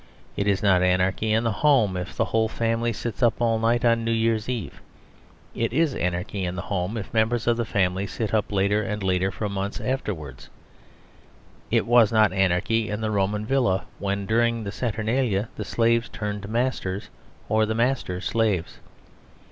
It 0.35 0.47
is 0.47 0.63
not 0.63 0.81
anarchy 0.81 1.31
in 1.31 1.43
the 1.43 1.51
home 1.51 1.95
if 1.95 2.17
the 2.17 2.25
whole 2.25 2.47
family 2.47 2.91
sits 2.91 3.21
up 3.21 3.39
all 3.39 3.59
night 3.59 3.85
on 3.85 4.03
New 4.03 4.09
Year's 4.11 4.49
Eve. 4.49 4.81
It 5.53 5.71
is 5.73 5.93
anarchy 5.93 6.43
in 6.43 6.55
the 6.55 6.63
home 6.63 6.97
if 6.97 7.13
members 7.13 7.45
of 7.45 7.55
the 7.55 7.65
family 7.65 8.07
sit 8.07 8.33
up 8.33 8.51
later 8.51 8.81
and 8.81 9.03
later 9.03 9.29
for 9.29 9.47
months 9.47 9.79
afterwards. 9.79 10.49
It 11.69 11.85
was 11.85 12.11
not 12.11 12.33
anarchy 12.33 12.89
in 12.89 12.99
the 13.01 13.11
Roman 13.11 13.45
villa 13.45 13.85
when, 13.99 14.25
during 14.25 14.63
the 14.63 14.71
Saturnalia, 14.71 15.49
the 15.55 15.63
slaves 15.63 16.09
turned 16.09 16.49
masters 16.49 17.09
or 17.47 17.67
the 17.67 17.75
masters 17.75 18.25
slaves. 18.25 18.79